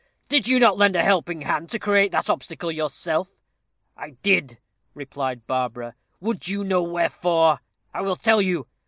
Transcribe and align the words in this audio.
"Did 0.29 0.47
you 0.47 0.59
not 0.59 0.79
lend 0.79 0.95
a 0.95 1.03
helping 1.03 1.41
hand 1.43 1.69
to 1.69 1.77
create 1.77 2.11
that 2.11 2.27
obstacle 2.27 2.71
yourself?" 2.71 3.43
"I 3.95 4.15
did," 4.23 4.57
replied 4.95 5.45
Barbara. 5.45 5.93
"Would 6.19 6.47
you 6.47 6.63
know 6.63 6.81
wherefore? 6.81 7.59
I 7.93 8.01
will 8.01 8.15
tell 8.15 8.41
you. 8.41 8.65